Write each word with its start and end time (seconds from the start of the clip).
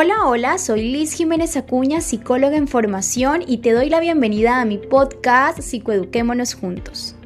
Hola, 0.00 0.26
hola, 0.26 0.58
soy 0.58 0.92
Liz 0.92 1.12
Jiménez 1.12 1.56
Acuña, 1.56 2.00
psicóloga 2.00 2.56
en 2.56 2.68
formación 2.68 3.42
y 3.44 3.58
te 3.58 3.72
doy 3.72 3.90
la 3.90 3.98
bienvenida 3.98 4.60
a 4.60 4.64
mi 4.64 4.78
podcast 4.78 5.58
Psicoeduquémonos 5.58 6.54
Juntos. 6.54 7.17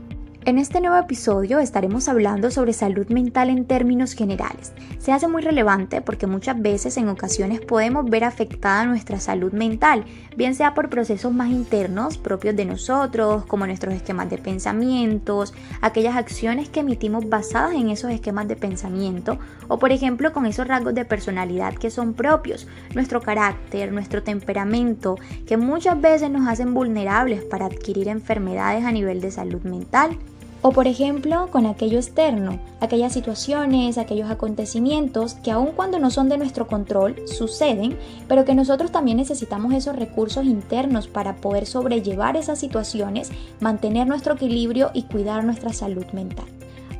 En 0.45 0.59
este 0.59 0.81
nuevo 0.81 0.97
episodio 0.97 1.61
estaremos 1.61 2.09
hablando 2.09 2.51
sobre 2.51 2.73
salud 2.73 3.07
mental 3.11 3.49
en 3.49 3.65
términos 3.65 4.15
generales. 4.15 4.73
Se 4.99 5.13
hace 5.13 5.29
muy 5.29 5.41
relevante 5.41 6.01
porque 6.01 6.27
muchas 6.27 6.61
veces 6.61 6.97
en 6.97 7.09
ocasiones 7.09 7.61
podemos 7.61 8.11
ver 8.11 8.25
afectada 8.25 8.85
nuestra 8.85 9.21
salud 9.21 9.53
mental, 9.53 10.05
bien 10.37 10.57
sea 10.57 10.75
por 10.75 10.91
procesos 10.91 11.33
más 11.33 11.51
internos 11.51 12.19
propios 12.19 12.57
de 12.57 12.65
nosotros, 12.65 13.47
como 13.47 13.67
nuestros 13.67 13.95
esquemas 13.95 14.31
de 14.31 14.39
pensamientos, 14.39 15.55
aquellas 15.81 16.17
acciones 16.17 16.69
que 16.69 16.81
emitimos 16.81 17.29
basadas 17.29 17.75
en 17.75 17.91
esos 17.91 18.11
esquemas 18.11 18.49
de 18.49 18.57
pensamiento, 18.57 19.39
o 19.69 19.79
por 19.79 19.93
ejemplo 19.93 20.33
con 20.33 20.47
esos 20.47 20.67
rasgos 20.67 20.95
de 20.95 21.05
personalidad 21.05 21.75
que 21.75 21.89
son 21.89 22.15
propios, 22.15 22.67
nuestro 22.97 23.21
carácter, 23.21 23.93
nuestro 23.93 24.25
temperamento, 24.25 25.19
que 25.47 25.57
muchas 25.57 26.01
veces 26.01 26.31
nos 26.31 26.49
hacen 26.49 26.75
vulnerables 26.75 27.45
para 27.45 27.67
adquirir 27.67 28.09
enfermedades 28.09 28.85
a 28.85 28.91
nivel 28.91 29.21
de 29.21 29.31
salud 29.31 29.63
mental. 29.63 30.19
O 30.65 30.71
por 30.71 30.87
ejemplo, 30.87 31.49
con 31.51 31.67
aquello 31.67 31.99
externo, 31.99 32.61
aquellas 32.79 33.13
situaciones, 33.13 33.99
aquellos 33.99 34.31
acontecimientos 34.31 35.35
que 35.35 35.51
aun 35.51 35.73
cuando 35.75 35.99
no 35.99 36.09
son 36.13 36.29
de 36.29 36.39
nuestro 36.39 36.69
control, 36.69 37.17
suceden, 37.27 37.99
pero 38.29 38.45
que 38.45 38.55
nosotros 38.55 38.93
también 38.93 39.17
necesitamos 39.17 39.75
esos 39.75 39.97
recursos 39.97 40.45
internos 40.45 41.09
para 41.09 41.35
poder 41.35 41.67
sobrellevar 41.67 42.37
esas 42.37 42.61
situaciones, 42.61 43.33
mantener 43.59 44.07
nuestro 44.07 44.35
equilibrio 44.35 44.93
y 44.95 45.03
cuidar 45.03 45.43
nuestra 45.43 45.73
salud 45.73 46.07
mental. 46.13 46.47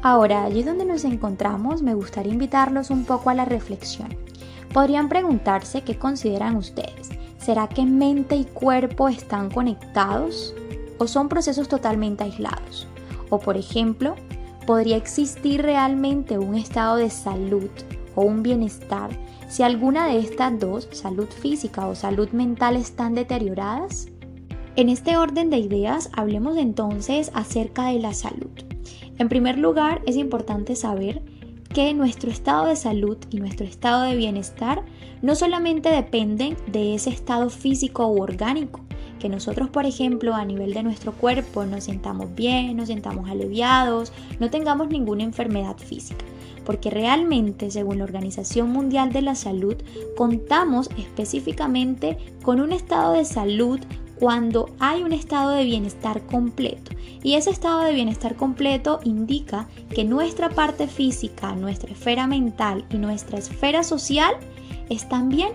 Ahora, 0.03 0.43
allí 0.43 0.65
donde 0.65 0.85
nos 0.85 1.05
encontramos, 1.05 1.83
me 1.83 1.95
gustaría 1.95 2.33
invitarlos 2.33 2.91
un 2.91 3.05
poco 3.05 3.31
a 3.31 3.35
la 3.35 3.45
reflexión. 3.45 4.09
Podrían 4.75 5.09
preguntarse 5.09 5.83
qué 5.83 5.97
consideran 5.97 6.57
ustedes. 6.57 7.11
¿Será 7.39 7.69
que 7.69 7.87
mente 7.87 8.35
y 8.35 8.45
cuerpo 8.45 9.09
están 9.09 9.51
conectados? 9.51 10.53
¿O 10.99 11.07
son 11.07 11.29
procesos 11.29 11.69
totalmente 11.69 12.25
aislados? 12.25 12.89
O 13.33 13.39
por 13.39 13.57
ejemplo, 13.57 14.15
¿podría 14.67 14.99
existir 14.99 15.63
realmente 15.63 16.39
un 16.39 16.55
estado 16.55 16.97
de 16.97 17.09
salud 17.09 17.71
o 18.15 18.21
un 18.21 18.43
bienestar 18.43 19.09
si 19.49 19.63
alguna 19.63 20.07
de 20.07 20.19
estas 20.19 20.61
dos, 20.61 20.87
salud 20.93 21.29
física 21.29 21.87
o 21.87 21.95
salud 21.95 22.29
mental, 22.33 22.77
están 22.77 23.15
deterioradas? 23.15 24.09
En 24.77 24.91
este 24.91 25.17
orden 25.17 25.49
de 25.49 25.57
ideas, 25.57 26.11
hablemos 26.13 26.59
entonces 26.59 27.31
acerca 27.33 27.87
de 27.87 28.01
la 28.01 28.13
salud. 28.13 28.51
En 29.17 29.31
primer 29.31 29.57
lugar, 29.57 30.03
es 30.05 30.17
importante 30.17 30.77
saber 30.77 31.23
que 31.73 31.95
nuestro 31.95 32.31
estado 32.31 32.67
de 32.67 32.77
salud 32.77 33.17
y 33.31 33.39
nuestro 33.39 33.65
estado 33.65 34.03
de 34.03 34.15
bienestar 34.15 34.85
no 35.23 35.35
solamente 35.37 35.89
dependen 35.89 36.59
de 36.67 36.95
ese 36.95 37.09
estado 37.09 37.49
físico 37.49 38.09
u 38.09 38.21
orgánico, 38.21 38.81
que 39.23 39.29
nosotros, 39.29 39.71
por 39.71 39.87
ejemplo, 39.87 40.35
a 40.35 40.45
nivel 40.45 40.75
de 40.75 40.83
nuestro 40.83 41.13
cuerpo 41.13 41.65
nos 41.65 41.85
sentamos 41.85 42.35
bien, 42.35 42.77
nos 42.77 42.89
sentamos 42.89 43.31
aliviados, 43.31 44.13
no 44.41 44.51
tengamos 44.51 44.89
ninguna 44.89 45.23
enfermedad 45.23 45.77
física. 45.77 46.25
Porque 46.67 46.91
realmente, 46.91 47.71
según 47.71 47.99
la 47.99 48.05
Organización 48.05 48.73
Mundial 48.73 49.13
de 49.13 49.23
la 49.23 49.37
Salud, 49.37 49.77
contamos 50.17 50.91
específicamente 50.99 52.19
con 52.43 52.61
un 52.61 52.73
estado 52.73 53.13
de 53.13 53.25
salud 53.25 53.79
cuando 54.19 54.71
hay 54.81 55.05
un 55.05 55.13
estado 55.13 55.51
de 55.51 55.67
bienestar 55.67 56.23
completo. 56.27 56.91
Y 57.23 57.35
ese 57.35 57.51
estado 57.51 57.83
de 57.83 57.93
bienestar 57.93 58.35
completo 58.35 58.99
indica 59.05 59.69
que 59.95 60.03
nuestra 60.03 60.49
parte 60.51 60.89
física, 60.89 61.55
nuestra 61.55 61.93
esfera 61.93 62.27
mental 62.27 62.85
y 62.91 62.97
nuestra 62.97 63.39
esfera 63.39 63.85
social 63.85 64.35
están 64.91 65.29
bien, 65.29 65.53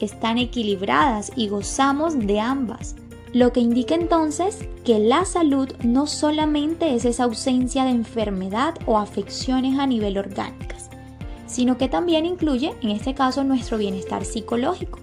están 0.00 0.38
equilibradas 0.38 1.30
y 1.36 1.48
gozamos 1.48 2.18
de 2.18 2.40
ambas. 2.40 2.96
Lo 3.32 3.50
que 3.50 3.60
indica 3.60 3.94
entonces 3.94 4.58
que 4.84 4.98
la 4.98 5.24
salud 5.24 5.72
no 5.82 6.06
solamente 6.06 6.94
es 6.94 7.06
esa 7.06 7.24
ausencia 7.24 7.84
de 7.84 7.90
enfermedad 7.90 8.74
o 8.84 8.98
afecciones 8.98 9.78
a 9.78 9.86
nivel 9.86 10.18
orgánicas, 10.18 10.90
sino 11.46 11.78
que 11.78 11.88
también 11.88 12.26
incluye, 12.26 12.74
en 12.82 12.90
este 12.90 13.14
caso, 13.14 13.42
nuestro 13.42 13.78
bienestar 13.78 14.26
psicológico. 14.26 14.98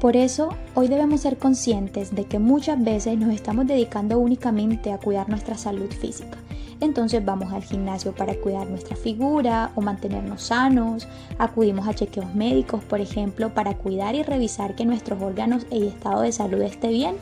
Por 0.00 0.16
eso, 0.16 0.50
hoy 0.76 0.86
debemos 0.86 1.22
ser 1.22 1.38
conscientes 1.38 2.14
de 2.14 2.24
que 2.24 2.38
muchas 2.38 2.80
veces 2.82 3.18
nos 3.18 3.34
estamos 3.34 3.66
dedicando 3.66 4.16
únicamente 4.16 4.92
a 4.92 4.98
cuidar 4.98 5.28
nuestra 5.28 5.58
salud 5.58 5.90
física. 5.90 6.38
Entonces 6.80 7.24
vamos 7.24 7.52
al 7.52 7.64
gimnasio 7.64 8.12
para 8.12 8.34
cuidar 8.36 8.68
nuestra 8.68 8.94
figura 8.94 9.72
o 9.74 9.80
mantenernos 9.80 10.42
sanos, 10.42 11.08
acudimos 11.38 11.88
a 11.88 11.94
chequeos 11.94 12.32
médicos, 12.32 12.82
por 12.84 13.00
ejemplo, 13.00 13.54
para 13.54 13.74
cuidar 13.74 14.14
y 14.14 14.22
revisar 14.22 14.76
que 14.76 14.84
nuestros 14.84 15.20
órganos 15.20 15.66
y 15.70 15.86
estado 15.86 16.22
de 16.22 16.30
salud 16.30 16.62
esté 16.62 16.88
bien 16.88 17.16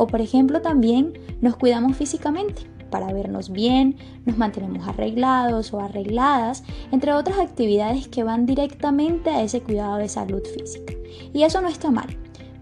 o 0.00 0.06
por 0.06 0.22
ejemplo 0.22 0.62
también 0.62 1.12
nos 1.42 1.56
cuidamos 1.56 1.94
físicamente 1.94 2.62
para 2.90 3.12
vernos 3.12 3.50
bien, 3.50 3.96
nos 4.24 4.38
mantenemos 4.38 4.88
arreglados 4.88 5.74
o 5.74 5.78
arregladas, 5.78 6.64
entre 6.90 7.12
otras 7.12 7.38
actividades 7.38 8.08
que 8.08 8.24
van 8.24 8.46
directamente 8.46 9.28
a 9.28 9.42
ese 9.42 9.60
cuidado 9.60 9.98
de 9.98 10.08
salud 10.08 10.42
física. 10.42 10.94
Y 11.34 11.42
eso 11.42 11.60
no 11.60 11.68
está 11.68 11.90
mal, 11.90 12.08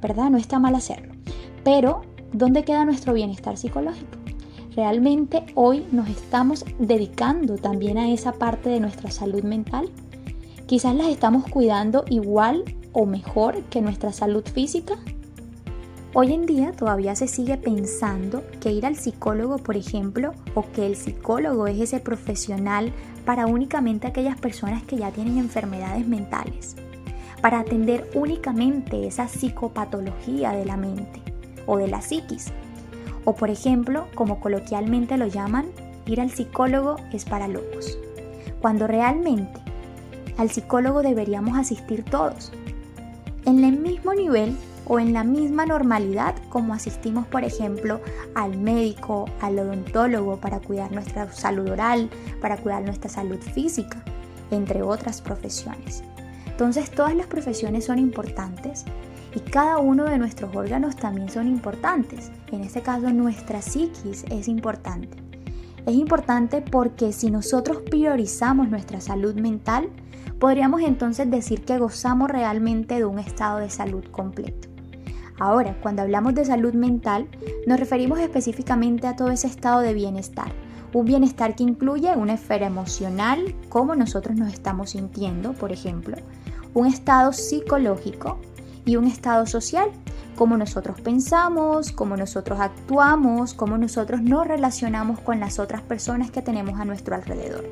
¿verdad? 0.03 0.31
No 0.31 0.37
está 0.37 0.59
mal 0.59 0.75
hacerlo. 0.75 1.15
Pero, 1.63 2.03
¿dónde 2.33 2.65
queda 2.65 2.85
nuestro 2.85 3.15
bienestar 3.15 3.57
psicológico? 3.57 4.19
¿Realmente 4.75 5.47
hoy 5.55 5.87
nos 5.93 6.09
estamos 6.09 6.65
dedicando 6.81 7.57
también 7.57 7.99
a 7.99 8.11
esa 8.11 8.33
parte 8.33 8.69
de 8.69 8.81
nuestra 8.81 9.13
salud 9.13 9.45
mental? 9.45 9.89
Quizás 10.67 10.95
las 10.97 11.07
estamos 11.07 11.45
cuidando 11.49 12.05
igual 12.11 12.65
o 12.93 13.07
mejor 13.07 13.63
que 13.71 13.81
nuestra 13.81 14.13
salud 14.13 14.45
física. 14.45 14.99
Hoy 16.15 16.33
en 16.33 16.47
día 16.47 16.73
todavía 16.73 17.15
se 17.15 17.29
sigue 17.29 17.59
pensando 17.59 18.43
que 18.63 18.73
ir 18.73 18.87
al 18.87 18.97
psicólogo, 18.97 19.59
por 19.59 19.77
ejemplo, 19.77 20.33
o 20.55 20.65
que 20.73 20.87
el 20.87 20.97
psicólogo 20.97 21.67
es 21.67 21.79
ese 21.79 22.01
profesional 22.01 22.93
para 23.27 23.47
únicamente 23.47 24.07
aquellas 24.07 24.41
personas 24.41 24.83
que 24.83 24.97
ya 24.97 25.11
tienen 25.11 25.37
enfermedades 25.37 26.09
mentales, 26.09 26.77
para 27.43 27.61
atender 27.61 28.09
únicamente 28.15 29.07
esa 29.07 29.29
psicopatología 29.29 30.53
de 30.53 30.65
la 30.65 30.79
mente 30.79 31.21
o 31.67 31.77
de 31.77 31.89
la 31.89 32.01
psiquis. 32.01 32.47
O 33.27 33.35
por 33.35 33.51
ejemplo, 33.51 34.07
como 34.15 34.41
coloquialmente 34.41 35.19
lo 35.19 35.27
llaman, 35.27 35.67
ir 36.07 36.23
al 36.23 36.31
psicólogo 36.31 36.97
es 37.13 37.27
para 37.27 37.49
locos. 37.49 37.99
Cuando 38.63 38.87
realmente 38.87 39.61
al 40.39 40.49
psicólogo 40.49 41.03
deberíamos 41.03 41.59
asistir 41.59 42.03
todos, 42.03 42.51
en 43.45 43.63
el 43.63 43.79
mismo 43.79 44.15
nivel 44.15 44.57
o 44.89 44.99
en 44.99 45.13
la 45.13 45.23
misma 45.23 45.67
normalidad 45.67 46.35
como 46.49 46.75
asistimos, 46.75 47.27
por 47.27 47.45
ejemplo, 47.45 48.01
al 48.35 48.59
médico, 48.59 49.27
al 49.41 49.59
odontólogo 49.59 50.39
para 50.39 50.61
cuidar 50.61 50.91
nuestra 50.91 51.31
salud 51.31 51.71
oral, 51.71 52.11
para 52.41 52.57
cuidar 52.57 52.83
nuestra 52.83 53.11
salud 53.11 53.39
física, 53.39 54.03
entre 54.51 54.83
otras 54.83 55.21
profesiones. 55.21 56.03
Entonces 56.47 56.91
todas 56.91 57.15
las 57.15 57.27
profesiones 57.27 57.85
son 57.85 57.99
importantes 57.99 58.85
y 59.35 59.41
cada 59.41 59.79
uno 59.79 60.05
de 60.05 60.19
nuestros 60.19 60.57
órganos 60.57 60.97
también 60.97 61.29
son 61.29 61.47
importantes. 61.47 62.33
En 62.51 62.63
este 62.65 62.81
caso 62.81 63.11
nuestra 63.11 63.63
psiquis 63.63 64.25
es 64.31 64.49
importante. 64.49 65.19
Es 65.87 65.95
importante 65.95 66.61
porque 66.63 67.13
si 67.13 67.31
nosotros 67.31 67.79
priorizamos 67.89 68.69
nuestra 68.69 69.01
salud 69.01 69.35
mental, 69.35 69.89
podríamos 70.39 70.83
entonces 70.83 71.31
decir 71.31 71.65
que 71.65 71.79
gozamos 71.79 72.31
realmente 72.31 72.97
de 72.97 73.05
un 73.05 73.19
estado 73.19 73.59
de 73.59 73.71
salud 73.71 74.05
completo. 74.11 74.69
Ahora, 75.39 75.77
cuando 75.81 76.03
hablamos 76.03 76.35
de 76.35 76.45
salud 76.45 76.75
mental, 76.75 77.29
nos 77.67 77.79
referimos 77.79 78.19
específicamente 78.19 79.07
a 79.07 79.17
todo 79.17 79.31
ese 79.31 79.47
estado 79.47 79.81
de 79.81 79.95
bienestar. 79.95 80.51
Un 80.93 81.05
bienestar 81.05 81.55
que 81.55 81.63
incluye 81.63 82.17
una 82.17 82.35
esfera 82.35 82.67
emocional, 82.67 83.55
cómo 83.69 83.95
nosotros 83.95 84.37
nos 84.37 84.53
estamos 84.53 84.91
sintiendo, 84.91 85.53
por 85.53 85.71
ejemplo, 85.71 86.17
un 86.75 86.87
estado 86.87 87.33
psicológico 87.33 88.39
y 88.85 88.97
un 88.97 89.05
estado 89.05 89.47
social, 89.47 89.91
cómo 90.39 90.57
nosotros 90.57 91.01
pensamos, 91.01 91.91
cómo 91.91 92.17
nosotros 92.17 92.61
actuamos, 92.61 93.55
cómo 93.55 93.77
nosotros 93.77 94.23
nos 94.23 94.47
relacionamos 94.47 95.19
con 95.19 95.41
las 95.41 95.59
otras 95.59 95.83
personas 95.83 96.31
que 96.31 96.43
tenemos 96.43 96.79
a 96.79 96.85
nuestro 96.85 97.17
alrededor. 97.17 97.65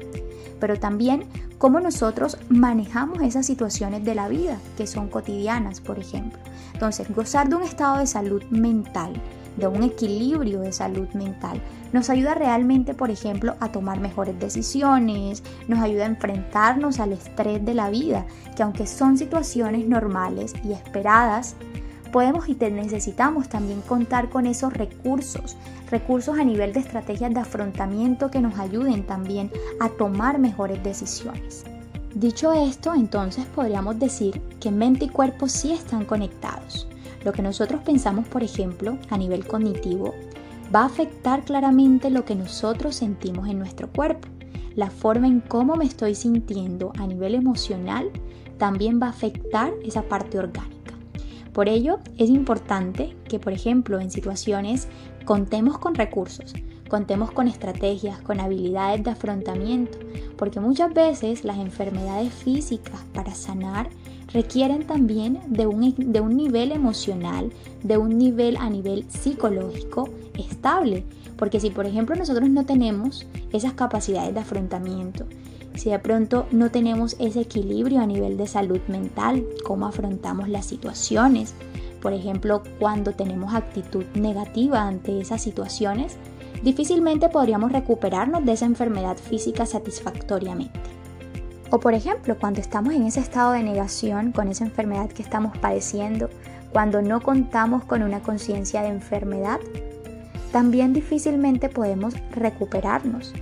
Pero 0.58 0.76
también 0.76 1.26
cómo 1.58 1.78
nosotros 1.78 2.38
manejamos 2.48 3.22
esas 3.22 3.46
situaciones 3.46 4.04
de 4.04 4.16
la 4.16 4.26
vida 4.26 4.58
que 4.76 4.88
son 4.88 5.06
cotidianas, 5.06 5.80
por 5.80 6.00
ejemplo. 6.00 6.40
Entonces, 6.72 7.08
gozar 7.14 7.48
de 7.48 7.54
un 7.54 7.62
estado 7.62 7.98
de 7.98 8.08
salud 8.08 8.42
mental, 8.50 9.12
de 9.56 9.68
un 9.68 9.84
equilibrio 9.84 10.58
de 10.58 10.72
salud 10.72 11.08
mental, 11.10 11.62
nos 11.92 12.10
ayuda 12.10 12.34
realmente, 12.34 12.94
por 12.94 13.12
ejemplo, 13.12 13.54
a 13.60 13.70
tomar 13.70 14.00
mejores 14.00 14.40
decisiones, 14.40 15.44
nos 15.68 15.78
ayuda 15.78 16.02
a 16.02 16.08
enfrentarnos 16.08 16.98
al 16.98 17.12
estrés 17.12 17.64
de 17.64 17.74
la 17.74 17.90
vida, 17.90 18.26
que 18.56 18.64
aunque 18.64 18.88
son 18.88 19.16
situaciones 19.16 19.86
normales 19.86 20.52
y 20.64 20.72
esperadas, 20.72 21.54
podemos 22.16 22.48
y 22.48 22.54
necesitamos 22.54 23.50
también 23.50 23.82
contar 23.82 24.30
con 24.30 24.46
esos 24.46 24.72
recursos, 24.72 25.54
recursos 25.90 26.38
a 26.38 26.44
nivel 26.44 26.72
de 26.72 26.80
estrategias 26.80 27.34
de 27.34 27.40
afrontamiento 27.40 28.30
que 28.30 28.40
nos 28.40 28.58
ayuden 28.58 29.02
también 29.02 29.50
a 29.80 29.90
tomar 29.90 30.38
mejores 30.38 30.82
decisiones. 30.82 31.64
Dicho 32.14 32.54
esto, 32.54 32.94
entonces 32.94 33.44
podríamos 33.44 33.98
decir 33.98 34.40
que 34.60 34.70
mente 34.70 35.04
y 35.04 35.08
cuerpo 35.10 35.46
sí 35.46 35.72
están 35.72 36.06
conectados. 36.06 36.88
Lo 37.22 37.34
que 37.34 37.42
nosotros 37.42 37.82
pensamos, 37.82 38.26
por 38.26 38.42
ejemplo, 38.42 38.96
a 39.10 39.18
nivel 39.18 39.46
cognitivo, 39.46 40.14
va 40.74 40.84
a 40.84 40.86
afectar 40.86 41.44
claramente 41.44 42.08
lo 42.08 42.24
que 42.24 42.34
nosotros 42.34 42.96
sentimos 42.96 43.46
en 43.46 43.58
nuestro 43.58 43.92
cuerpo. 43.92 44.26
La 44.74 44.88
forma 44.88 45.26
en 45.26 45.40
cómo 45.40 45.76
me 45.76 45.84
estoy 45.84 46.14
sintiendo 46.14 46.94
a 46.98 47.06
nivel 47.06 47.34
emocional 47.34 48.10
también 48.56 49.02
va 49.02 49.08
a 49.08 49.10
afectar 49.10 49.70
esa 49.84 50.00
parte 50.00 50.38
orgánica. 50.38 50.75
Por 51.56 51.70
ello, 51.70 52.00
es 52.18 52.28
importante 52.28 53.16
que, 53.30 53.38
por 53.38 53.54
ejemplo, 53.54 53.98
en 53.98 54.10
situaciones 54.10 54.88
contemos 55.24 55.78
con 55.78 55.94
recursos, 55.94 56.52
contemos 56.90 57.30
con 57.30 57.48
estrategias, 57.48 58.20
con 58.20 58.40
habilidades 58.40 59.02
de 59.02 59.12
afrontamiento, 59.12 59.96
porque 60.36 60.60
muchas 60.60 60.92
veces 60.92 61.46
las 61.46 61.56
enfermedades 61.56 62.30
físicas 62.34 63.00
para 63.14 63.34
sanar 63.34 63.88
requieren 64.34 64.86
también 64.86 65.40
de 65.46 65.66
un, 65.66 65.94
de 65.96 66.20
un 66.20 66.36
nivel 66.36 66.72
emocional, 66.72 67.50
de 67.82 67.96
un 67.96 68.18
nivel 68.18 68.58
a 68.58 68.68
nivel 68.68 69.06
psicológico 69.08 70.10
estable, 70.34 71.04
porque 71.38 71.58
si 71.58 71.70
por 71.70 71.86
ejemplo 71.86 72.16
nosotros 72.16 72.50
no 72.50 72.66
tenemos 72.66 73.26
esas 73.50 73.72
capacidades 73.72 74.34
de 74.34 74.40
afrontamiento, 74.40 75.24
si 75.76 75.90
de 75.90 75.98
pronto 75.98 76.46
no 76.50 76.70
tenemos 76.70 77.16
ese 77.18 77.40
equilibrio 77.42 78.00
a 78.00 78.06
nivel 78.06 78.36
de 78.36 78.46
salud 78.46 78.80
mental, 78.88 79.44
cómo 79.64 79.86
afrontamos 79.86 80.48
las 80.48 80.66
situaciones, 80.66 81.54
por 82.00 82.12
ejemplo, 82.12 82.62
cuando 82.78 83.12
tenemos 83.12 83.54
actitud 83.54 84.04
negativa 84.14 84.82
ante 84.82 85.20
esas 85.20 85.42
situaciones, 85.42 86.16
difícilmente 86.62 87.28
podríamos 87.28 87.72
recuperarnos 87.72 88.44
de 88.44 88.52
esa 88.52 88.66
enfermedad 88.66 89.16
física 89.16 89.66
satisfactoriamente. 89.66 90.78
O 91.70 91.80
por 91.80 91.94
ejemplo, 91.94 92.36
cuando 92.38 92.60
estamos 92.60 92.94
en 92.94 93.02
ese 93.02 93.20
estado 93.20 93.52
de 93.52 93.62
negación 93.62 94.32
con 94.32 94.48
esa 94.48 94.64
enfermedad 94.64 95.10
que 95.10 95.22
estamos 95.22 95.56
padeciendo, 95.58 96.30
cuando 96.72 97.02
no 97.02 97.20
contamos 97.20 97.84
con 97.84 98.02
una 98.02 98.20
conciencia 98.20 98.82
de 98.82 98.88
enfermedad, 98.88 99.58
también 100.52 100.92
difícilmente 100.92 101.68
podemos 101.68 102.14
recuperarnos. 102.30 103.32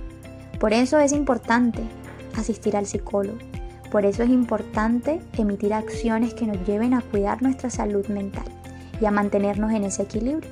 Por 0.59 0.73
eso 0.73 0.97
es 0.99 1.11
importante 1.11 1.83
asistir 2.37 2.75
al 2.75 2.85
psicólogo. 2.85 3.37
Por 3.91 4.05
eso 4.05 4.23
es 4.23 4.29
importante 4.29 5.21
emitir 5.37 5.73
acciones 5.73 6.33
que 6.33 6.45
nos 6.45 6.65
lleven 6.67 6.93
a 6.93 7.01
cuidar 7.01 7.41
nuestra 7.41 7.69
salud 7.69 8.05
mental 8.07 8.45
y 8.99 9.05
a 9.05 9.11
mantenernos 9.11 9.71
en 9.71 9.83
ese 9.83 10.03
equilibrio. 10.03 10.49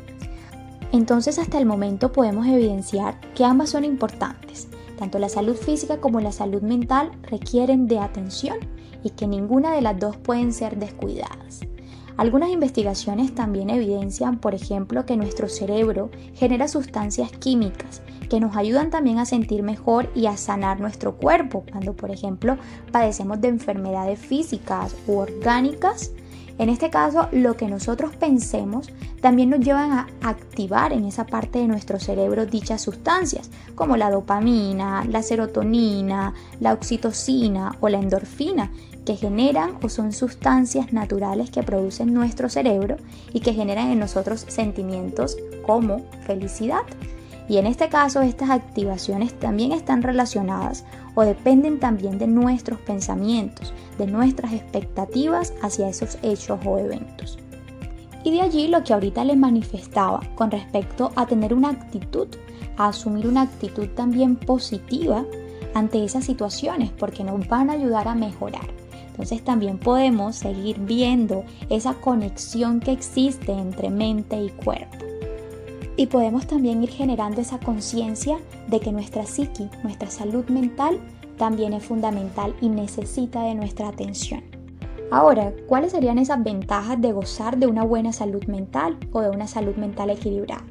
Entonces 0.92 1.40
hasta 1.40 1.58
el 1.58 1.66
momento 1.66 2.12
podemos 2.12 2.46
evidenciar 2.46 3.20
que 3.36 3.44
ambas 3.44 3.72
son 3.72 3.84
importantes. 3.84 4.68
Tanto 4.98 5.18
la 5.20 5.30
salud 5.30 5.56
física 5.56 6.00
como 6.00 6.22
la 6.22 6.32
salud 6.32 6.62
mental 6.62 7.12
requieren 7.24 7.88
de 7.88 8.00
atención 8.00 8.58
y 9.04 9.10
que 9.10 9.28
ninguna 9.28 9.74
de 9.74 9.82
las 9.82 10.00
dos 10.00 10.18
pueden 10.18 10.54
ser 10.54 10.78
descuidadas. 10.78 11.62
Algunas 12.18 12.50
investigaciones 12.50 13.34
también 13.34 13.70
evidencian, 13.70 14.40
por 14.40 14.54
ejemplo, 14.54 15.06
que 15.06 15.18
nuestro 15.18 15.50
cerebro 15.50 16.12
genera 16.36 16.68
sustancias 16.68 17.32
químicas 17.32 18.02
que 18.30 18.40
nos 18.40 18.56
ayudan 18.56 18.90
también 18.90 19.20
a 19.20 19.26
sentir 19.26 19.62
mejor 19.62 20.10
y 20.16 20.26
a 20.26 20.38
sanar 20.38 20.80
nuestro 20.80 21.18
cuerpo. 21.18 21.66
Cuando, 21.70 21.94
por 21.94 22.10
ejemplo, 22.10 22.58
padecemos 22.92 23.40
de 23.42 23.50
enfermedades 23.50 24.18
físicas 24.18 24.96
u 25.06 25.18
orgánicas 25.18 26.12
en 26.60 26.70
este 26.70 26.92
caso, 26.92 27.30
lo 27.32 27.58
que 27.58 27.68
nosotros 27.68 28.16
pensemos 28.16 28.92
también 29.22 29.50
nos 29.50 29.62
llevan 29.62 29.92
a 29.92 30.08
activar 30.22 30.94
en 30.94 31.06
esa 31.06 31.26
parte 31.26 31.60
de 31.60 31.68
nuestro 31.68 32.00
cerebro 32.00 32.46
dichas 32.46 32.82
sustancias, 32.82 33.50
como 33.74 33.98
la 33.98 34.12
dopamina, 34.12 35.04
la 35.06 35.24
serotonina, 35.24 36.34
la 36.60 36.74
oxitocina 36.74 37.76
o 37.80 37.90
la 37.90 37.98
endorfina, 37.98 38.72
que 39.06 39.16
generan 39.16 39.78
o 39.82 39.90
son 39.90 40.14
sustancias 40.14 40.94
naturales 40.94 41.52
que 41.52 41.64
producen 41.64 42.14
nuestro 42.14 42.50
cerebro 42.50 42.98
y 43.34 43.42
que 43.42 43.54
generan 43.54 43.92
en 43.92 44.00
nosotros 44.00 44.46
sentimientos 44.48 45.38
como 45.66 46.02
felicidad. 46.26 46.84
Y 47.50 47.58
en 47.58 47.68
este 47.68 47.90
caso 47.90 48.22
estas 48.22 48.50
activaciones 48.50 49.38
también 49.38 49.74
están 49.74 50.02
relacionadas 50.02 50.86
o 51.16 51.24
dependen 51.24 51.80
también 51.80 52.18
de 52.18 52.28
nuestros 52.28 52.80
pensamientos, 52.80 53.74
de 53.98 54.08
nuestras 54.08 54.54
expectativas 54.54 55.54
hacia 55.62 55.90
esos 55.90 56.18
hechos 56.24 56.60
o 56.66 56.78
eventos. 56.78 57.38
Y 58.24 58.32
de 58.32 58.42
allí 58.42 58.68
lo 58.70 58.84
que 58.86 58.94
ahorita 58.94 59.26
les 59.26 59.38
manifestaba 59.38 60.22
con 60.36 60.50
respecto 60.50 61.12
a 61.16 61.26
tener 61.26 61.54
una 61.54 61.70
actitud, 61.70 62.30
a 62.78 62.88
asumir 62.88 63.28
una 63.28 63.42
actitud 63.42 63.90
también 63.90 64.38
positiva 64.38 65.26
ante 65.74 66.04
esas 66.04 66.24
situaciones 66.24 66.92
porque 66.92 67.26
nos 67.26 67.46
van 67.48 67.70
a 67.70 67.74
ayudar 67.74 68.08
a 68.08 68.16
mejorar. 68.16 68.83
Entonces 69.14 69.44
también 69.44 69.78
podemos 69.78 70.36
seguir 70.36 70.80
viendo 70.80 71.46
esa 71.70 71.94
conexión 71.94 72.80
que 72.80 72.92
existe 72.92 73.52
entre 73.52 73.90
mente 73.90 74.36
y 74.36 74.50
cuerpo 74.50 74.98
y 75.96 76.08
podemos 76.08 76.48
también 76.48 76.84
ir 76.84 76.90
generando 76.90 77.42
esa 77.42 77.60
conciencia 77.60 78.40
de 78.68 78.80
que 78.80 78.92
nuestra 78.92 79.26
psiqui, 79.26 79.70
nuestra 79.84 80.10
salud 80.10 80.46
mental, 80.50 81.00
también 81.38 81.74
es 81.74 81.84
fundamental 81.84 82.56
y 82.62 82.70
necesita 82.70 83.44
de 83.44 83.56
nuestra 83.56 83.90
atención. 83.90 84.44
Ahora, 85.12 85.54
¿cuáles 85.68 85.92
serían 85.92 86.18
esas 86.18 86.44
ventajas 86.44 87.00
de 87.00 87.12
gozar 87.12 87.58
de 87.58 87.68
una 87.68 87.84
buena 87.84 88.14
salud 88.14 88.44
mental 88.46 88.98
o 89.12 89.22
de 89.22 89.30
una 89.30 89.46
salud 89.46 89.76
mental 89.76 90.10
equilibrada? 90.10 90.64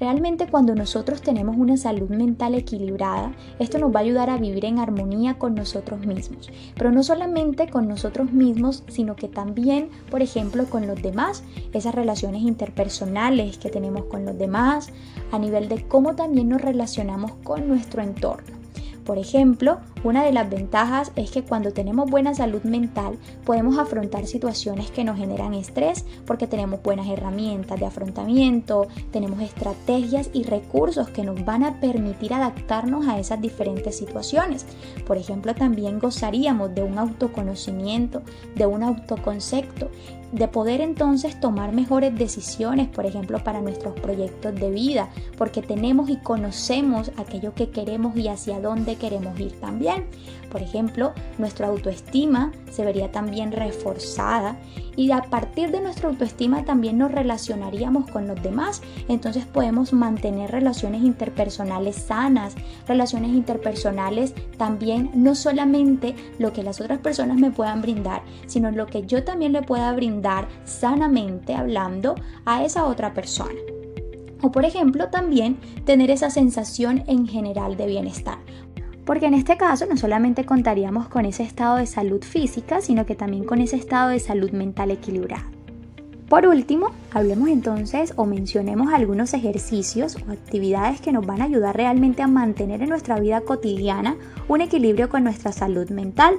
Realmente 0.00 0.46
cuando 0.46 0.76
nosotros 0.76 1.22
tenemos 1.22 1.56
una 1.56 1.76
salud 1.76 2.08
mental 2.08 2.54
equilibrada, 2.54 3.32
esto 3.58 3.78
nos 3.78 3.92
va 3.92 4.00
a 4.00 4.02
ayudar 4.04 4.30
a 4.30 4.38
vivir 4.38 4.64
en 4.64 4.78
armonía 4.78 5.38
con 5.38 5.56
nosotros 5.56 6.06
mismos. 6.06 6.50
Pero 6.76 6.92
no 6.92 7.02
solamente 7.02 7.68
con 7.68 7.88
nosotros 7.88 8.32
mismos, 8.32 8.84
sino 8.86 9.16
que 9.16 9.26
también, 9.26 9.88
por 10.08 10.22
ejemplo, 10.22 10.66
con 10.66 10.86
los 10.86 11.02
demás, 11.02 11.42
esas 11.72 11.96
relaciones 11.96 12.42
interpersonales 12.42 13.58
que 13.58 13.70
tenemos 13.70 14.04
con 14.04 14.24
los 14.24 14.38
demás, 14.38 14.90
a 15.32 15.38
nivel 15.38 15.68
de 15.68 15.82
cómo 15.88 16.14
también 16.14 16.48
nos 16.48 16.60
relacionamos 16.60 17.32
con 17.42 17.66
nuestro 17.66 18.00
entorno. 18.00 18.56
Por 19.04 19.18
ejemplo, 19.18 19.80
una 20.04 20.24
de 20.24 20.32
las 20.32 20.48
ventajas 20.48 21.12
es 21.16 21.30
que 21.30 21.42
cuando 21.42 21.72
tenemos 21.72 22.10
buena 22.10 22.34
salud 22.34 22.62
mental 22.62 23.18
podemos 23.44 23.78
afrontar 23.78 24.26
situaciones 24.26 24.90
que 24.90 25.04
nos 25.04 25.18
generan 25.18 25.54
estrés 25.54 26.04
porque 26.26 26.46
tenemos 26.46 26.82
buenas 26.82 27.08
herramientas 27.08 27.80
de 27.80 27.86
afrontamiento, 27.86 28.86
tenemos 29.10 29.40
estrategias 29.40 30.30
y 30.32 30.44
recursos 30.44 31.08
que 31.08 31.24
nos 31.24 31.44
van 31.44 31.64
a 31.64 31.80
permitir 31.80 32.32
adaptarnos 32.32 33.06
a 33.08 33.18
esas 33.18 33.40
diferentes 33.40 33.96
situaciones. 33.96 34.66
Por 35.06 35.16
ejemplo, 35.16 35.54
también 35.54 35.98
gozaríamos 35.98 36.74
de 36.74 36.82
un 36.82 36.98
autoconocimiento, 36.98 38.22
de 38.54 38.66
un 38.66 38.82
autoconcepto 38.82 39.90
de 40.32 40.46
poder 40.48 40.80
entonces 40.80 41.40
tomar 41.40 41.72
mejores 41.72 42.14
decisiones, 42.14 42.88
por 42.88 43.06
ejemplo, 43.06 43.42
para 43.42 43.60
nuestros 43.60 43.98
proyectos 43.98 44.54
de 44.54 44.70
vida, 44.70 45.08
porque 45.36 45.62
tenemos 45.62 46.10
y 46.10 46.16
conocemos 46.18 47.10
aquello 47.16 47.54
que 47.54 47.70
queremos 47.70 48.16
y 48.16 48.28
hacia 48.28 48.60
dónde 48.60 48.96
queremos 48.96 49.38
ir 49.40 49.58
también. 49.58 49.87
Por 50.50 50.62
ejemplo, 50.62 51.12
nuestra 51.36 51.66
autoestima 51.66 52.52
se 52.70 52.84
vería 52.84 53.12
también 53.12 53.52
reforzada 53.52 54.56
y 54.96 55.10
a 55.10 55.22
partir 55.22 55.70
de 55.70 55.80
nuestra 55.80 56.08
autoestima 56.08 56.64
también 56.64 56.98
nos 56.98 57.12
relacionaríamos 57.12 58.10
con 58.10 58.26
los 58.26 58.42
demás. 58.42 58.80
Entonces 59.08 59.44
podemos 59.44 59.92
mantener 59.92 60.50
relaciones 60.50 61.02
interpersonales 61.02 61.96
sanas, 61.96 62.54
relaciones 62.86 63.30
interpersonales 63.30 64.34
también 64.56 65.10
no 65.14 65.34
solamente 65.34 66.14
lo 66.38 66.52
que 66.52 66.62
las 66.62 66.80
otras 66.80 66.98
personas 66.98 67.36
me 67.36 67.50
puedan 67.50 67.82
brindar, 67.82 68.22
sino 68.46 68.70
lo 68.70 68.86
que 68.86 69.06
yo 69.06 69.24
también 69.24 69.52
le 69.52 69.62
pueda 69.62 69.92
brindar 69.92 70.48
sanamente 70.64 71.54
hablando 71.54 72.14
a 72.46 72.64
esa 72.64 72.86
otra 72.86 73.12
persona. 73.12 73.54
O 74.40 74.52
por 74.52 74.64
ejemplo 74.64 75.08
también 75.08 75.58
tener 75.84 76.10
esa 76.10 76.30
sensación 76.30 77.02
en 77.06 77.26
general 77.26 77.76
de 77.76 77.86
bienestar 77.86 78.38
porque 79.08 79.24
en 79.24 79.32
este 79.32 79.56
caso 79.56 79.86
no 79.86 79.96
solamente 79.96 80.44
contaríamos 80.44 81.08
con 81.08 81.24
ese 81.24 81.42
estado 81.42 81.76
de 81.76 81.86
salud 81.86 82.22
física, 82.22 82.82
sino 82.82 83.06
que 83.06 83.14
también 83.14 83.44
con 83.44 83.62
ese 83.62 83.76
estado 83.76 84.10
de 84.10 84.20
salud 84.20 84.50
mental 84.50 84.90
equilibrado. 84.90 85.46
Por 86.28 86.46
último, 86.46 86.90
hablemos 87.14 87.48
entonces 87.48 88.12
o 88.16 88.26
mencionemos 88.26 88.92
algunos 88.92 89.32
ejercicios 89.32 90.16
o 90.16 90.30
actividades 90.30 91.00
que 91.00 91.12
nos 91.12 91.24
van 91.24 91.40
a 91.40 91.46
ayudar 91.46 91.74
realmente 91.74 92.20
a 92.20 92.26
mantener 92.26 92.82
en 92.82 92.90
nuestra 92.90 93.18
vida 93.18 93.40
cotidiana 93.40 94.14
un 94.46 94.60
equilibrio 94.60 95.08
con 95.08 95.24
nuestra 95.24 95.52
salud 95.52 95.88
mental. 95.88 96.34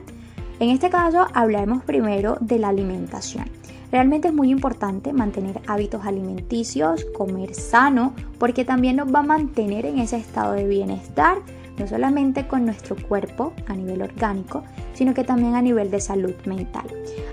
En 0.59 0.69
este 0.69 0.91
caso, 0.91 1.25
hablaremos 1.33 1.83
primero 1.83 2.37
de 2.39 2.59
la 2.59 2.69
alimentación. 2.69 3.45
Realmente 3.91 4.27
es 4.27 4.33
muy 4.35 4.51
importante 4.51 5.11
mantener 5.11 5.59
hábitos 5.65 6.05
alimenticios, 6.05 7.03
comer 7.17 7.55
sano, 7.55 8.13
porque 8.37 8.63
también 8.63 8.97
nos 8.97 9.11
va 9.11 9.21
a 9.21 9.23
mantener 9.23 9.87
en 9.87 9.97
ese 9.97 10.17
estado 10.17 10.53
de 10.53 10.67
bienestar 10.67 11.39
no 11.79 11.87
solamente 11.87 12.45
con 12.47 12.65
nuestro 12.65 12.95
cuerpo 12.95 13.53
a 13.67 13.73
nivel 13.73 14.01
orgánico, 14.01 14.63
sino 14.93 15.13
que 15.13 15.23
también 15.23 15.55
a 15.55 15.61
nivel 15.61 15.89
de 15.89 16.01
salud 16.01 16.35
mental. 16.45 16.85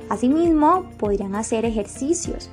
Asimismo, 0.09 0.87
podrían 0.97 1.35
hacer 1.35 1.65
ejercicios. 1.65 2.49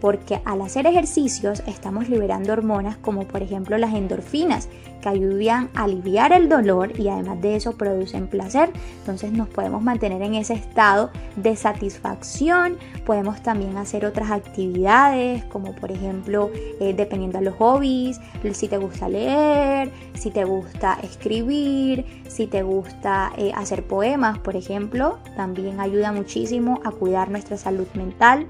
Porque 0.00 0.40
al 0.44 0.60
hacer 0.62 0.86
ejercicios 0.86 1.62
estamos 1.66 2.08
liberando 2.08 2.52
hormonas 2.52 2.96
como 2.96 3.26
por 3.26 3.42
ejemplo 3.42 3.78
las 3.78 3.94
endorfinas 3.94 4.68
que 5.00 5.08
ayudan 5.08 5.70
a 5.74 5.84
aliviar 5.84 6.32
el 6.32 6.48
dolor 6.48 6.98
y 6.98 7.08
además 7.08 7.40
de 7.40 7.56
eso 7.56 7.76
producen 7.76 8.28
placer. 8.28 8.70
Entonces 9.00 9.32
nos 9.32 9.48
podemos 9.48 9.82
mantener 9.82 10.22
en 10.22 10.34
ese 10.34 10.54
estado 10.54 11.10
de 11.36 11.54
satisfacción. 11.56 12.76
Podemos 13.04 13.42
también 13.42 13.76
hacer 13.76 14.04
otras 14.04 14.30
actividades 14.30 15.44
como 15.44 15.74
por 15.74 15.92
ejemplo 15.92 16.50
eh, 16.80 16.94
dependiendo 16.96 17.38
de 17.38 17.44
los 17.44 17.54
hobbies, 17.56 18.20
si 18.52 18.68
te 18.68 18.78
gusta 18.78 19.08
leer, 19.08 19.90
si 20.14 20.30
te 20.30 20.44
gusta 20.44 20.98
escribir, 21.02 22.22
si 22.28 22.46
te 22.46 22.62
gusta 22.62 23.32
eh, 23.36 23.52
hacer 23.54 23.82
poemas 23.86 24.38
por 24.38 24.56
ejemplo, 24.56 25.18
también 25.36 25.80
ayuda 25.80 26.12
muchísimo 26.12 26.80
a 26.84 26.90
cuidar 26.90 27.30
nuestra 27.30 27.56
salud 27.56 27.86
mental. 27.94 28.46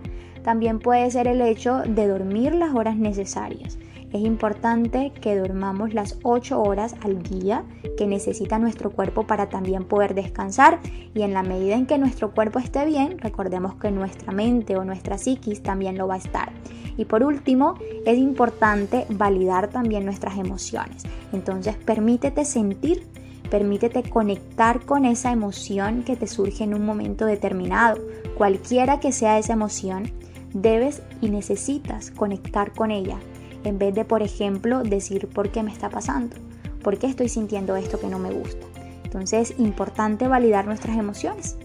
También 0.46 0.78
puede 0.78 1.10
ser 1.10 1.26
el 1.26 1.40
hecho 1.40 1.82
de 1.84 2.06
dormir 2.06 2.54
las 2.54 2.72
horas 2.72 2.96
necesarias. 2.96 3.78
Es 4.12 4.20
importante 4.20 5.10
que 5.20 5.36
dormamos 5.36 5.92
las 5.92 6.20
8 6.22 6.62
horas 6.62 6.94
al 7.02 7.20
día 7.24 7.64
que 7.98 8.06
necesita 8.06 8.60
nuestro 8.60 8.92
cuerpo 8.92 9.26
para 9.26 9.48
también 9.48 9.82
poder 9.82 10.14
descansar 10.14 10.78
y 11.16 11.22
en 11.22 11.34
la 11.34 11.42
medida 11.42 11.74
en 11.74 11.86
que 11.86 11.98
nuestro 11.98 12.30
cuerpo 12.30 12.60
esté 12.60 12.86
bien, 12.86 13.18
recordemos 13.18 13.74
que 13.74 13.90
nuestra 13.90 14.32
mente 14.32 14.76
o 14.76 14.84
nuestra 14.84 15.18
psiquis 15.18 15.64
también 15.64 15.98
lo 15.98 16.06
va 16.06 16.14
a 16.14 16.18
estar. 16.18 16.52
Y 16.96 17.06
por 17.06 17.24
último, 17.24 17.74
es 18.06 18.16
importante 18.16 19.04
validar 19.08 19.66
también 19.66 20.04
nuestras 20.04 20.38
emociones. 20.38 21.02
Entonces, 21.32 21.74
permítete 21.74 22.44
sentir 22.44 23.02
Permítete 23.50 24.02
conectar 24.02 24.84
con 24.84 25.04
esa 25.04 25.30
emoción 25.30 26.02
que 26.02 26.16
te 26.16 26.26
surge 26.26 26.64
en 26.64 26.74
un 26.74 26.84
momento 26.84 27.26
determinado, 27.26 28.00
cualquiera 28.36 28.98
que 28.98 29.12
sea 29.12 29.38
esa 29.38 29.52
emoción, 29.52 30.10
debes 30.52 31.02
y 31.20 31.30
necesitas 31.30 32.10
conectar 32.10 32.72
con 32.72 32.90
ella, 32.90 33.18
en 33.64 33.78
vez 33.78 33.94
de, 33.94 34.04
por 34.04 34.22
ejemplo, 34.22 34.82
decir 34.82 35.28
por 35.28 35.50
qué 35.50 35.62
me 35.62 35.72
está 35.72 35.90
pasando, 35.90 36.36
por 36.82 36.98
qué 36.98 37.06
estoy 37.06 37.28
sintiendo 37.28 37.76
esto 37.76 37.98
que 38.00 38.08
no 38.08 38.18
me 38.18 38.32
gusta. 38.32 38.66
Entonces 39.04 39.50
es 39.50 39.58
importante 39.58 40.28
validar 40.28 40.66
nuestras 40.66 40.98
emociones. 40.98 41.56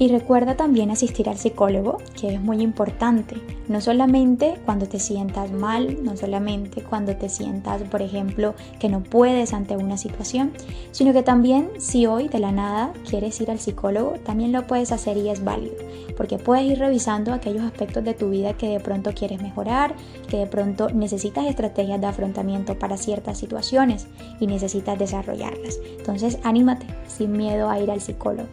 Y 0.00 0.08
recuerda 0.08 0.56
también 0.56 0.90
asistir 0.90 1.28
al 1.28 1.36
psicólogo, 1.36 1.98
que 2.18 2.32
es 2.32 2.40
muy 2.40 2.62
importante. 2.62 3.36
No 3.68 3.82
solamente 3.82 4.54
cuando 4.64 4.88
te 4.88 4.98
sientas 4.98 5.52
mal, 5.52 6.02
no 6.02 6.16
solamente 6.16 6.82
cuando 6.82 7.14
te 7.16 7.28
sientas, 7.28 7.82
por 7.82 8.00
ejemplo, 8.00 8.54
que 8.78 8.88
no 8.88 9.02
puedes 9.02 9.52
ante 9.52 9.76
una 9.76 9.98
situación, 9.98 10.52
sino 10.90 11.12
que 11.12 11.22
también 11.22 11.68
si 11.76 12.06
hoy 12.06 12.28
de 12.28 12.38
la 12.38 12.50
nada 12.50 12.94
quieres 13.10 13.38
ir 13.42 13.50
al 13.50 13.58
psicólogo, 13.58 14.12
también 14.24 14.52
lo 14.52 14.66
puedes 14.66 14.90
hacer 14.90 15.18
y 15.18 15.28
es 15.28 15.44
válido, 15.44 15.76
porque 16.16 16.38
puedes 16.38 16.64
ir 16.64 16.78
revisando 16.78 17.34
aquellos 17.34 17.64
aspectos 17.64 18.02
de 18.02 18.14
tu 18.14 18.30
vida 18.30 18.54
que 18.54 18.68
de 18.68 18.80
pronto 18.80 19.12
quieres 19.12 19.42
mejorar, 19.42 19.94
que 20.30 20.38
de 20.38 20.46
pronto 20.46 20.88
necesitas 20.88 21.44
estrategias 21.44 22.00
de 22.00 22.06
afrontamiento 22.06 22.78
para 22.78 22.96
ciertas 22.96 23.36
situaciones 23.36 24.06
y 24.40 24.46
necesitas 24.46 24.98
desarrollarlas. 24.98 25.78
Entonces, 25.98 26.38
anímate 26.42 26.86
sin 27.06 27.32
miedo 27.32 27.68
a 27.68 27.78
ir 27.78 27.90
al 27.90 28.00
psicólogo. 28.00 28.48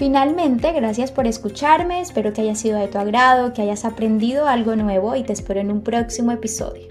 Finalmente, 0.00 0.72
gracias 0.72 1.12
por 1.12 1.26
escucharme, 1.26 2.00
espero 2.00 2.32
que 2.32 2.40
haya 2.40 2.54
sido 2.54 2.78
de 2.78 2.88
tu 2.88 2.96
agrado, 2.96 3.52
que 3.52 3.60
hayas 3.60 3.84
aprendido 3.84 4.48
algo 4.48 4.74
nuevo 4.74 5.14
y 5.14 5.24
te 5.24 5.34
espero 5.34 5.60
en 5.60 5.70
un 5.70 5.82
próximo 5.82 6.32
episodio. 6.32 6.89